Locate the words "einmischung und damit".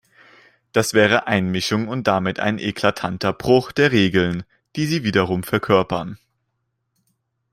1.27-2.39